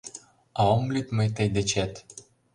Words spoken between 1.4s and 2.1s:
дечет!